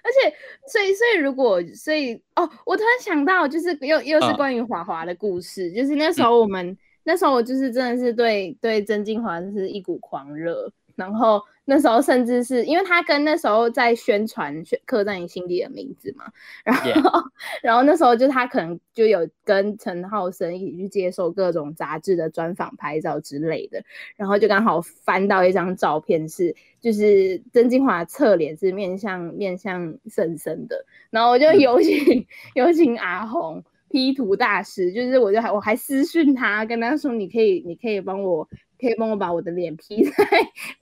[0.03, 0.35] 而且，
[0.66, 6.66] 所以，所以，如果，所以，哦，我突然想到，就是又又是关于华华的故事，啊，就是那时候我们。
[6.68, 11.42] 嗯那时候我就是真的是对对曾敬驊就是一股狂热，然后。
[11.71, 16.25] 那时候甚至是因为他跟那时候在宣传《刻在你心底的名字》嘛，
[16.65, 17.23] 然后.
[17.63, 23.83] 然后那时候就他可能就有跟陈浩生一起去接受各种杂志的专访、拍照之类的，
[24.17, 38.49] 然后就刚好翻到一张照片是就是曾金华侧脸是面向面向深深的，然后我就有请、嗯、有请阿红 P 图大师，就是我就还我还私讯他跟他说你可以你可以帮我。
[38.81, 40.12] 可以帮我把我的脸 P 在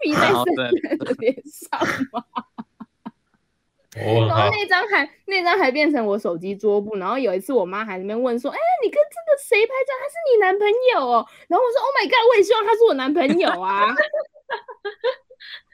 [0.00, 1.80] P 在圣诞的脸上
[2.12, 2.24] 吗？
[3.96, 6.96] 然后那张还那张还变成我手机桌布。
[6.96, 9.94] 然后有一次我妈还在那边问说：“哎、欸，你跟这个谁拍照？
[9.98, 13.86] 他是你男朋友哦？”然后我说：“Oh my god，我也希望他是我男朋友啊。”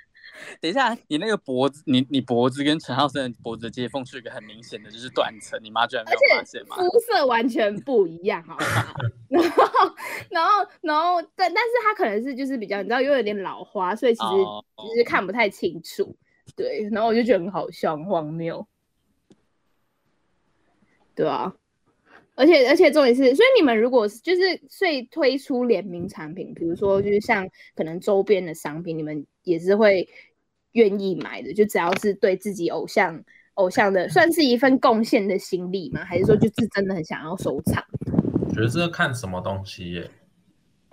[0.60, 5.58] 等一下，你那个脖子，你你脖子跟陈浩森的脖子的接缝是一个很明显的，就是断层。
[5.62, 6.76] 你妈居然没有发现吗？
[6.76, 8.94] 肤色完全不一样，好不好？
[9.28, 9.94] 然后，
[10.30, 14.28] 然后，然后，但但是他可能是就是比较，你知道，又有点老花，所以其实
[14.78, 16.04] 其实看不太清楚。
[16.04, 16.14] Oh.
[16.56, 18.66] 对，然后我就觉得很好笑，很荒谬。
[21.14, 21.54] 对啊，
[22.34, 30.08] 而且而且重点是，所以你们如果是就是所以推出联名产品，比如说就是像可能周边的商品，你们也是会。
[30.72, 33.22] 愿意买的，就只要是对自己偶像
[33.54, 36.04] 偶像的，算是一份贡献的心力吗？
[36.04, 37.84] 还是说就是真的很想要收藏？
[38.48, 40.10] 我觉得这个看什么东西耶。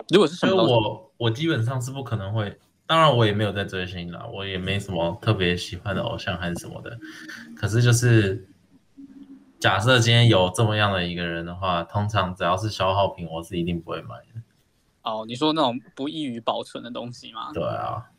[0.08, 6.98] 如果是什么东西，我我基本上是不可能会，当然我也没有在追星啦，我也没什么特别喜欢的偶像还是什么的。
[7.56, 8.48] 可是就是
[9.58, 14.42] 假设今天有这么样的一个人的话，通常只要是消耗品，我是一定不会买的。
[15.02, 17.52] 哦，你说那种不易于保存的东西吗？
[17.54, 18.10] 对啊。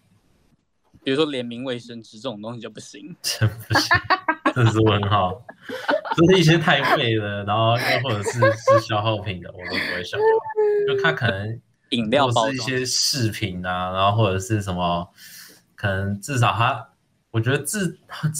[1.04, 3.90] 比如说联名卫生纸这种东西就不行，真 不行，
[4.54, 5.44] 这是问号，
[6.16, 10.26] 就是一些太贵的，然后又或者是是消耗品的，我都不会想要。
[10.88, 11.60] 就它可能
[11.90, 15.12] 饮料包是一些饰品啊，然后或者是什么，
[15.76, 16.90] 可能至少它，
[17.32, 17.98] 我觉得至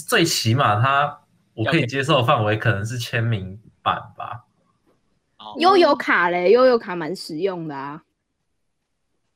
[0.08, 1.20] 最起码它
[1.54, 4.44] 我可以接受的范围可能是签名版吧。
[5.58, 8.02] 悠游卡嘞，悠游卡蛮实用的啊。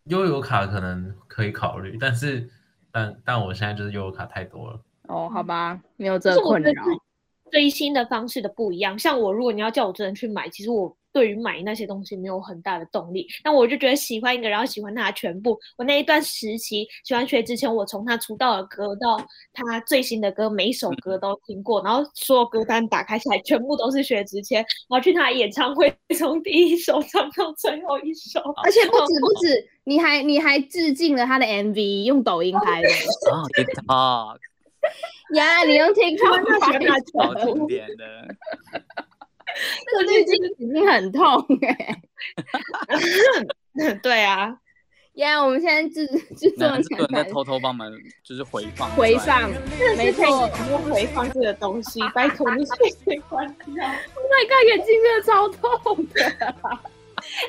[0.05, 2.49] 悠游卡可能可以考虑，但是。
[2.97, 6.73] 但但我现在就是悠游卡太多了哦，好吧，没有这个困扰。
[7.51, 13.27] 追星的方式的不一样，像我，如果你要叫我真的去买，其实我对于买那些东西没有很大的动力。
[13.43, 15.59] 那我就觉得喜欢一个，然后喜欢他全部。
[15.79, 19.17] 我那一段时期喜欢薛之谦，我从他出道的歌到
[19.55, 24.59] 他最新的歌，每一首歌都听过，嗯、然后所有歌单打开起来，全部都是薛之谦。
[24.59, 29.71] 然后去他的演唱会， 从第一首唱到最后一首，而且不止不 止。
[29.85, 32.89] 你还你还致敬了他的 MV，用抖音拍的
[33.33, 34.37] 啊，TikTok，
[35.35, 38.05] 呀，你用 TikTok 拍的，好经典的，
[39.87, 41.97] 这个滤镜已经很痛哎、
[43.79, 44.59] 欸， 对啊，
[45.15, 47.91] 呀，我们现在制制作人在偷偷帮忙，
[48.23, 49.51] 就是回放回放，
[49.97, 50.25] 没错，
[50.73, 56.55] 我们回放这个东西，拜托你随随关掉，Oh my god，眼睛真的超痛的。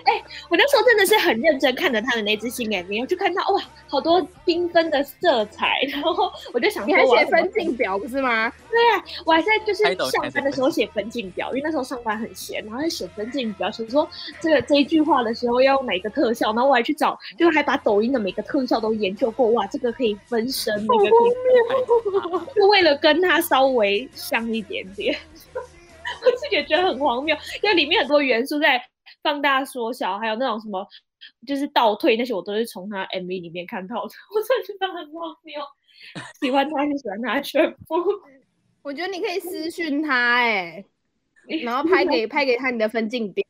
[0.06, 8.52] 哎、欸，我那时候真的是很认真看着他的那支新 MV，我就看到哇，好多缤纷的色彩， 然后我就想说，你还写分镜表不是吗？
[8.70, 14.08] 对啊，我还在就是上班的时候写分镜表，因为那时候上班很闲，然后在写分镜表，想说
[14.42, 25.16] 这个这一句话的时候要用哪个特效，然后我还去找，就还把抖音的每个特效都研究过，哇，这个可以分身，那个可以，就为了跟他稍微像一点点，
[25.56, 28.82] 我自己也觉得很荒谬，因为里面很多元素在。
[29.24, 30.88] 放大缩小，还有那种什么，
[31.46, 34.14] 就是倒退那些，我都是从他 MV 里面看到的。
[34.34, 35.62] 我真的觉得很荒谬，
[36.40, 37.96] 喜欢他就喜欢他全部。
[38.84, 40.84] 我觉得你可以私讯他哎、
[41.50, 43.44] 欸，然后拍给拍给他你的分镜表。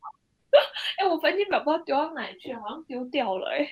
[0.99, 3.69] 哎、欸，我分镜表不知道丢到哪去，好像丢掉了哎、欸，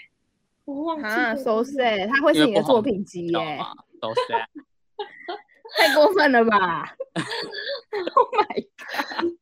[0.65, 1.35] 我忘记了。
[1.37, 3.59] So sad，他会是你的作品集耶、欸。
[4.01, 4.45] So sad，
[5.77, 6.95] 太过分了吧
[8.13, 9.37] ？Oh my god！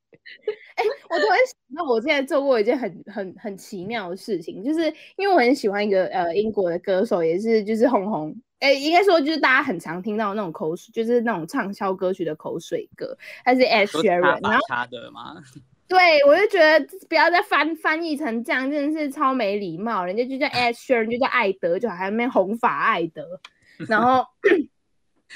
[0.75, 15.35] 哎、欸，我突然想到，我之前做过一件很很很奇妙的事情，就是因为我很喜欢一个呃英国的歌手，也是就是红红，哎、欸，应该说就是大家很常听到那种口水，就是那种畅销歌曲的口水歌，他是 Ed Sheeran，然后他的吗？
[15.87, 23.39] 对，我就觉得不要再翻翻译成这样，真的是超没礼貌，人家就叫 Ed Sheeran，就叫艾德，就还没红发艾德，
[23.87, 24.25] 然后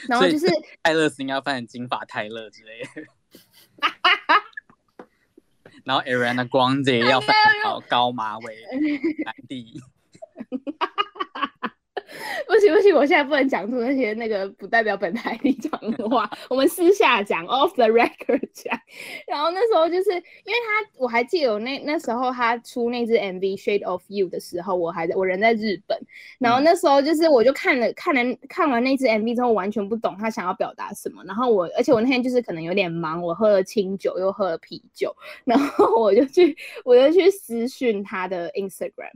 [0.08, 0.48] 然后就是
[0.82, 3.08] 泰勒斯应该翻成金发泰勒之类的。
[5.88, 8.58] 然后 Ariana Grande 要翻好高马尾，
[9.24, 9.82] 蓝地。
[12.48, 18.80] 不行不行，我现在不能讲出那些那个不代表本台立场的话， 我们私下讲，off the record 讲。
[19.28, 20.22] 然后那时候就是因为
[20.66, 25.98] 他，我还记得我那那时候他出那支 MV Shade of You 的时候，我还在我人在日本。
[26.40, 31.24] 然后那时候就是我就看了看了看完那支 MV 之后，完全不懂他想要表达什么。
[31.26, 39.12] 然后我而且我那天就是可能有点忙，我喝了清酒又喝了啤酒，然后我就去我就去私讯他的 Instagram。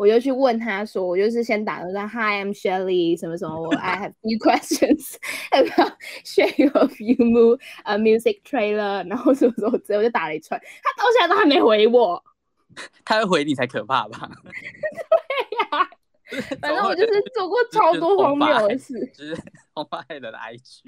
[0.00, 5.16] 我就去问他说，我就是先打了个 Hi, I'm Shelly，什么什么，我 I have few questions
[5.50, 5.92] about
[6.24, 12.24] Shade of You Move a music trailer，然后什么什么之后我就打了一串，他到现在都还没回我，
[13.04, 14.30] 他会回你才可怕吧？
[14.42, 15.88] 对呀、 啊，
[16.62, 19.36] 反正我就是做过超多荒谬的事，就是
[19.74, 20.80] 红发黑的 IG，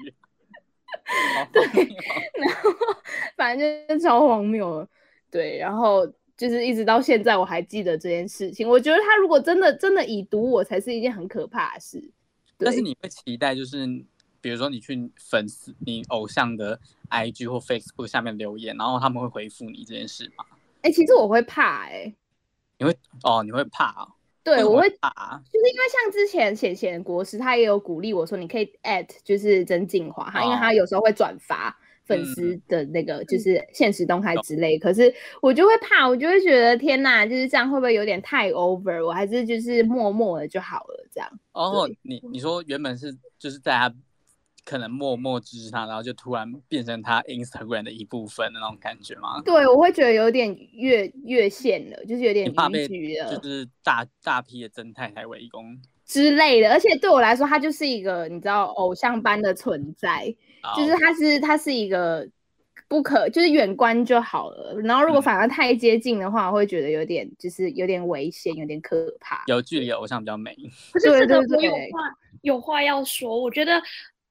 [1.51, 1.61] 对，
[2.43, 2.71] 然后
[3.37, 4.87] 反正就是超荒谬，
[5.29, 6.11] 对，然后。
[6.43, 8.67] 就是一直到现在，我还记得这件事情。
[8.67, 12.03] 我觉得他如果真的真的已读我，才是一件很可怕的事。
[12.57, 13.87] 但是你会期待，就是
[14.41, 16.77] 比如说你去粉丝你偶像的
[17.09, 20.43] IG 或 Facebook 下面留言，然后他们会回复你这件事吗？
[20.81, 22.15] 哎、欸，其实我会怕、欸，哎，
[22.79, 24.11] 你会哦，你会怕哦？
[24.43, 31.73] 对，我会怕，就是因为像之前浅浅国师，他也有鼓励我说，你可以 at 就是曾静华，他、哦、因为他有时候会转发。
[32.05, 39.05] 粉丝的那个就是现实动态之类，嗯，可是我就会怕，我就会觉得天哪，就是这样会不会有点太 over？
[39.05, 41.39] 我还是就是默默的就好了，这样。
[41.53, 43.95] 哦，你你说原本是就是大家
[44.65, 49.41] 可能默默支持他，然后就突然变成他 Instagram 的一部分的那种感觉吗？
[49.45, 56.69] 对，我会觉得有点越越线了，就是有点逾矩了，就是大大批的真太太围攻之类的。
[56.69, 60.35] 而且对我来说，他就是一个你知道偶像般的存在。
[60.75, 62.27] 就是他是他是一个
[62.87, 64.79] 不可，就是远观就好了。
[64.83, 69.43] 然后如果反而太接近的话，我会觉得有点就是有点危险，有点可怕。
[69.47, 70.55] 有距离偶像比较美。
[70.93, 71.77] 可是这个我有话
[72.41, 73.81] 有话要说，我觉得。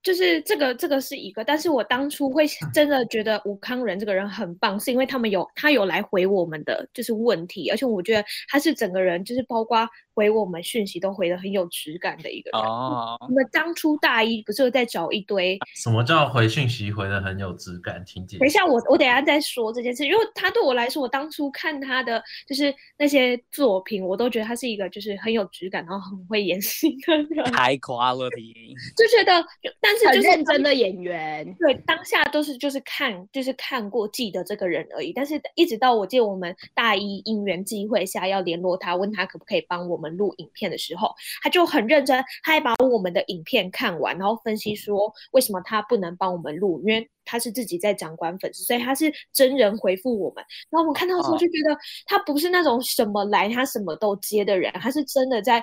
[0.05, 12.61] 就是这个，这个是一个，但是我当初会真的觉得吴康仁这个人很棒，是因为他们有他有来回我们的就是问题，而且我觉得他是整个人就是包括回我们讯息都回的很有质感的一个人。
[12.61, 15.59] 哦，我们当初大一不是在找一堆？
[15.75, 18.05] 什么叫回讯息回的很有质感？
[18.05, 18.37] 请解。
[18.39, 27.47] 等一下，我我等下再说这件事，因为他对我来说，我当初看他的就是那些作品，我都觉得他是一个就是很有质感，然后很会演戏的人。
[27.53, 29.43] High quality， 就觉得
[29.81, 29.93] 但。
[29.93, 35.13] 是就是认真的演员，对，当下都是就是看就是看过记得这个人而已。
[35.13, 50.45] 但是一直到我记得我们大一因缘际会下要联络他，问他可不可以帮我们录影片的时候，他就很认真，他还把我们的影片看完，然后分析说为什么他不能帮我们录，因为他是自己在掌管粉丝，所以他是真人回复我们。
[50.69, 55.63] 然后我们看到的时候就觉得他不是那种什么来他什么都接的人，他是真的在。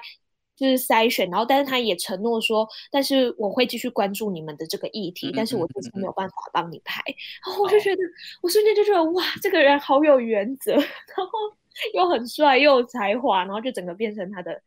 [0.59, 7.01] 就是筛选，然后但是他也承诺说，但是我会继续关注你们的这个议题，嗯、但是我就是没有办法帮你拍。
[7.07, 7.15] 嗯、
[7.47, 8.01] 然后我就觉得，
[8.41, 10.83] 我瞬间就觉得哇，这个人好有原则， 然
[11.15, 11.31] 后
[11.93, 14.61] 又很帅又有才华，然后就整个变成他的。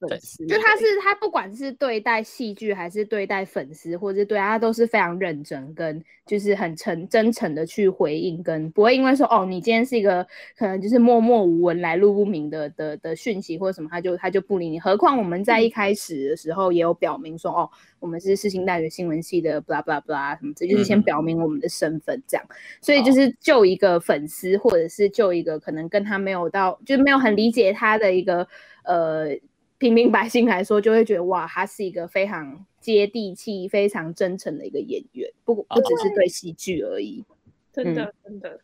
[0.00, 14.80] 粉丝，就他是他，不管是对待戏剧还是对待粉丝，或者对他都是非常认真，跟就是很诚真诚的去回应，跟不会因为说哦，你今天是一个可能就是默默无闻、来路不明的的的讯息或者什么，他就他就不理你。
[14.80, 22.46] 何况我们在一开始的时候也有表明说，哦，我们是世新大学新闻系的，blah blah blah 什么，这就是先表明我们的身份这样。
[22.80, 28.48] 所以就是就一个粉丝，或者是就一个可能跟他没有到，就是没有很理解他的一个
[28.84, 29.38] 呃。
[29.80, 37.24] 平民百姓来说，就会觉得哇，他是一个非常接地气、非常真诚的一个演员，不不只是对戏剧而已，
[37.72, 38.60] 真的真的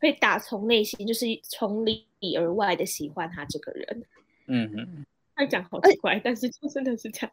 [0.00, 2.04] 会打从内心，就是从里
[2.36, 4.02] 而外的喜欢他这个人。
[4.48, 7.30] 嗯嗯，他讲好奇怪，但是就真的是这样。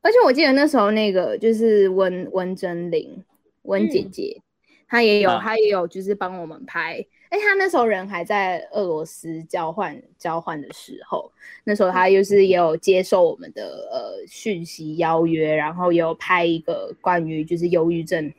[0.00, 3.22] 而且我记得那时候那个就是温温贞菱
[3.64, 4.40] 温姐姐，
[4.88, 7.04] 她、嗯、也有他也有就是帮我们拍。
[7.28, 11.30] 哎，他那时候人还在俄罗斯交换交换的时候，
[11.64, 18.32] 那时候他又是也有接受我们的呃讯息邀约，然后也有拍一个关于就是忧郁症、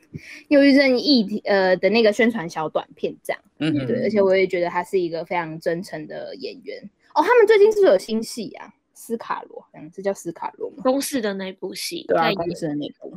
[0.48, 3.42] 忧郁症议题呃的那个宣传小短片，这样。
[3.58, 6.82] 嗯，对，而且我也觉得他是一个非常真诚的演员。
[7.14, 8.72] 哦，他们最近是不是有新戏啊？
[8.94, 10.76] 斯卡罗，嗯，这叫斯卡罗吗？
[10.82, 13.12] 公式的那部戏，对啊，公式的那部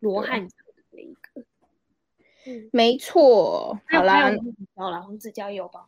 [0.00, 0.48] 罗汉。
[2.46, 3.78] 嗯，没错。
[3.88, 4.30] 好啦，
[4.74, 5.86] 好啦，黄子佼也有吧？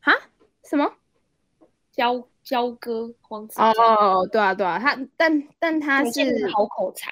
[0.00, 0.12] 哈？
[0.64, 0.92] 什么？
[1.92, 7.08] 交交哥黄子哦，对啊，对啊，他但但他是好口才，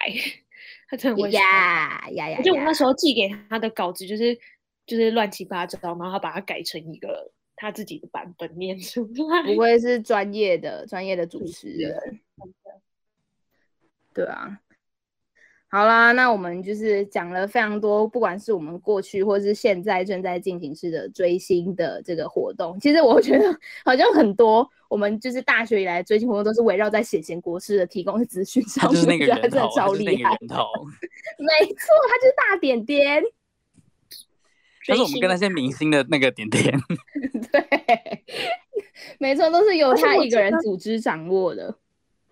[0.89, 2.43] 他真的会呀呀呀！
[2.43, 4.37] 就我那时候寄给他的稿子，就是
[4.85, 9.43] 就是乱七八糟，然后他把它改成一个他自己的版本念出来。
[9.55, 12.21] 不会是专业的专业的主持人？
[14.13, 14.61] 对啊。
[15.75, 22.79] 好啦，那我们就是讲了非常多，不管是我们过去或是现在正在进行式的追星的这个活动。
[22.79, 30.05] 其实我觉得 好像很多，我们就是大学以来追星活动都是围绕在显贤国师的提供的资讯上面，就是那个人头，真的超没
[31.65, 33.25] 错，他就是大点点。
[34.87, 36.79] 但是我们跟那些明星的那个点点，
[37.51, 38.23] 对，
[39.19, 41.75] 没错，都是由他一个人组织掌握的。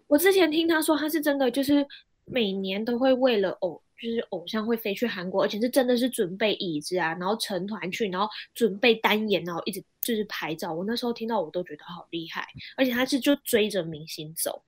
[0.08, 1.86] 我之前听他说，他是真的就是。
[2.30, 10.72] 每年都会为了偶，就是偶像会飞去韩国，而且是真的是准备椅子啊，然后成团去，然后准备单眼，然后一直就是拍照。
[10.72, 14.62] 我那时候听到我都觉得好厉害，而且他是就追着明星走，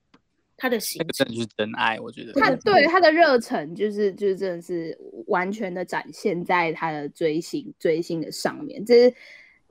[0.56, 8.84] 他的行程真的是真爱，我觉得他对他的热忱就是就是真的是完全的展现在他的追星追星的上面。
[8.84, 9.16] 这是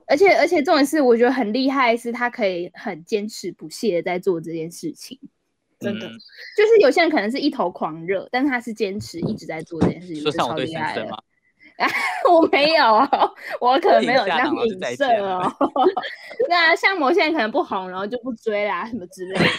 [0.06, 5.18] 而且而且重点是我觉得很厉害，是他可以很坚持不懈的在做这件事情。
[5.82, 6.08] 真的，
[6.56, 11.06] 就是有些人可能是一头狂热，但是他是坚持一直在做这件事情，就超厉害的。
[12.30, 12.84] 我没有，
[13.60, 15.52] 我可能没有 这样影射哦。
[16.48, 19.50] 那像某些人可能不红，然后就不追啦，什么之类的。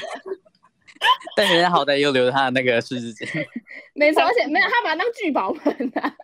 [1.36, 3.28] 但人家好歹又留着他的那个狮子精。
[3.93, 6.15] 没错，而且没有他把他当聚宝盆啊。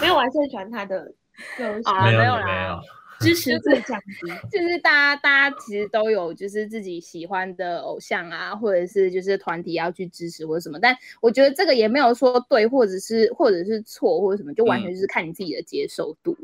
[0.00, 1.12] 没有，我还是很喜欢他的
[1.56, 1.80] 歌。
[1.84, 2.80] 啊，没有啦。
[3.24, 16.36] 支 持最降低，就是大家大家其实都有就是自己喜欢的偶像啊，或者是就是团体要去支持或者什么，但我觉得这个也没有说对或者是或者是错或者什么，就完全就是看你自己的接受度，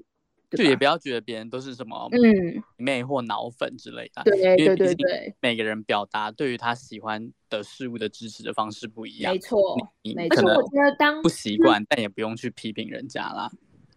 [0.50, 2.62] 嗯、就也不要觉得别人都是什么嗯。
[2.76, 9.76] 妹或脑粉之类的，对对对对，每个人表达对于他喜欢的事物的支持的方式不一样，没错，
[10.16, 13.50] 没错，我觉得当不习惯，但也不用去批评人家啦。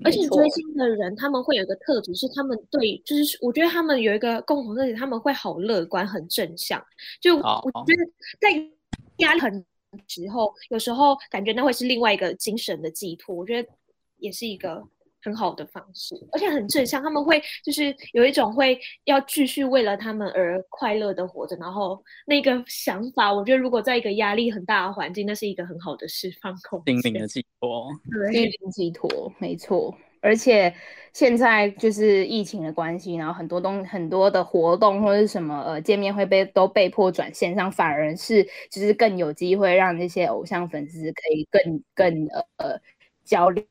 [0.04, 6.84] 而且追星的人，他们会有一个特质，是他们对，就是我觉得他们有一个共同特点，他们会好乐观、很正向。
[7.22, 8.72] 就我觉得在
[9.18, 9.66] 压力很
[10.08, 13.36] 时候，有时候感觉那会是另外一个精神的寄托。
[13.36, 13.70] 我觉得
[14.18, 14.84] 也是一个。
[15.24, 17.02] 很好的方式，而且很正向。
[17.02, 27.92] 他们会就是有一种会要继续为了他们而快乐的活着，然后那个想法，我觉得如果在一个压力很大的环境，那是一个很好的释放空间，心灵的寄托，
[28.32, 29.96] 心灵寄托，没错。
[30.22, 30.74] 而且
[31.12, 42.80] 现在就是疫情的关系，然后很多东很多的活动或者是什么呃见面会被都被迫转线上，反而是就是更有机会让那些偶像粉丝可以更更呃
[43.26, 43.64] 交流。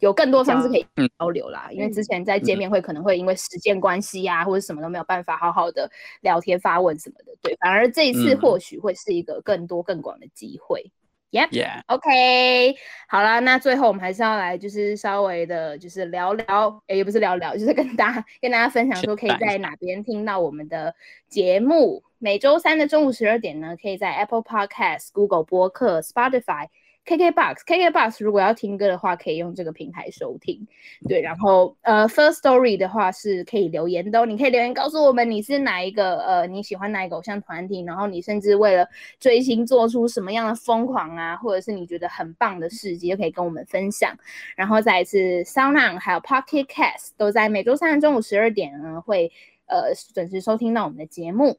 [0.00, 0.86] 有更多方式可以
[1.18, 10.90] 交流啦，嗯、因为之前在见面会可能会因为时间关系啊，嗯、或者什么都没有办法好好的聊天发问什么的，对，反而这一次或许会是一个更多更广的机会。
[11.32, 12.72] Yep，OK，、yeah.
[12.72, 12.76] Yeah.
[13.08, 20.94] 好啦，那最后我们还是要来就是稍微的，就是聊聊，也不是聊聊，就是跟大家跟大家分享说，可以在哪边听到我们的
[21.28, 22.02] 节目。
[22.18, 26.68] 每周三的中午十二点呢，可以在 Apple Podcast、Google 播客、Spotify。
[27.06, 30.66] KKBOX，KKBOX 如果要听歌的话，可以用这个平台收听。
[31.08, 38.88] 对，然后呃，First Story 的话是可以留言的哦，你可以留言告诉我们你是哪一个呃你喜欢哪一个偶像团体，然后你甚至为了
[39.20, 44.12] 追星做出什么样的疯狂啊，或者是你觉得很棒的事迹，可以跟我们分享。
[44.56, 49.30] 然后再一次，SoundOn 还有 Pocket Cast 都在每周三的中午十二点呢会
[49.66, 51.56] 呃准时收听到我们的节目。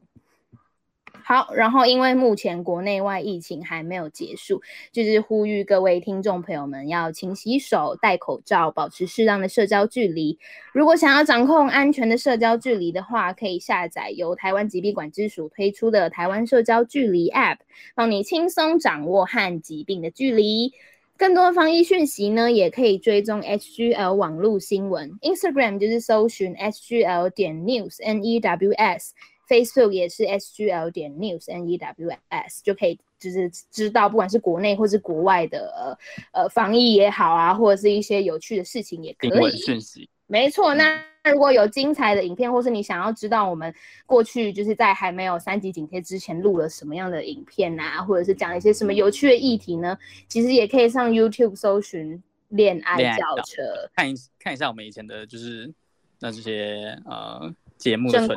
[1.28, 4.62] 好，然后因为目前国内外疫情还没有结束，
[4.94, 10.40] 就是呼吁各位听众朋友们要勤洗手、戴口罩、保持适当的社交距离。
[10.72, 17.58] 如果想要掌控安全的社交距离的话，可以下载由台湾疾病管制署推出的台湾社交距离 App，
[17.94, 20.72] 帮你轻松掌握和疾病的距离。
[21.18, 29.14] 更多防疫讯息呢，也可以追踪 HGL 网络新闻，Instagram 就是搜寻 HGL 点 News N E W S。
[29.48, 35.98] Facebook 也是 SGL 点 News N E W S 就可以，就是知道不管是国内或是国外的
[36.34, 39.58] 呃呃防疫也好啊，或者是一些有趣的事情也可以。
[39.58, 40.10] 讯息。
[40.30, 43.74] 没错，那如果有精彩的影片，或是你想要知道我们
[44.06, 49.98] 过去就是在还没有三级警戒之前录了什么样的影片啊，或者是讲一些什么有趣的议题呢？
[50.28, 55.74] 其实也可以上 YouTube 搜寻恋爱轿车，看一看一下我们以前的就是
[56.20, 58.28] 那这些呃节目的正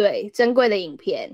[0.00, 1.30] 对，珍贵的影片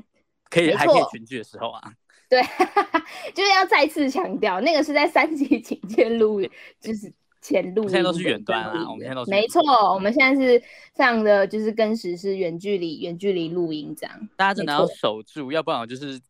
[0.50, 1.80] 可以还可以群聚的时候啊，
[2.28, 2.42] 对，
[3.32, 6.42] 就是要再次强调，那个是在三级警戒录，
[6.80, 9.62] 就是前录，现在都是远端啊，我们现在都是没错，
[9.94, 10.58] 我们现在是
[10.96, 16.20] 非常的就是跟时是远距离远距离录音这样，大家真的要守住，要不然我就是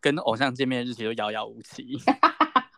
[0.00, 1.96] 跟偶像见面的日期都遥遥无期。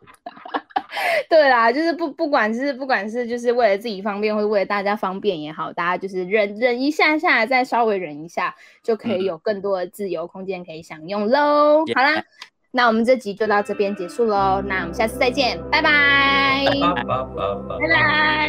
[1.29, 11.85] 对啦，就是不不管是不管是就是为了自己方便，或者为了大家方便也好，大家就是忍忍一下下，再稍微忍一下，就可以有更多的自由空间可以享用喽。
[11.85, 12.23] 嗯、好啦，
[12.71, 18.49] 那我们这集就到这边结束喽，那我们下次再见，拜拜，拜拜拜拜拜拜。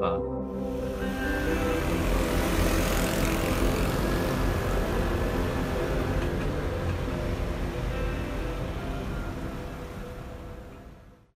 [0.00, 0.39] 拜。